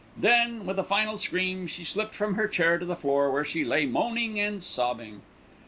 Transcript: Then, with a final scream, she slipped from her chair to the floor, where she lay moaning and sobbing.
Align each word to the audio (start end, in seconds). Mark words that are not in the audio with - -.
Then, 0.17 0.65
with 0.65 0.79
a 0.79 0.83
final 0.83 1.19
scream, 1.19 1.67
she 1.67 1.83
slipped 1.83 2.15
from 2.15 2.33
her 2.33 2.47
chair 2.47 2.79
to 2.79 2.85
the 2.87 2.95
floor, 2.95 3.29
where 3.29 3.45
she 3.45 3.63
lay 3.63 3.85
moaning 3.85 4.39
and 4.39 4.63
sobbing. 4.63 5.21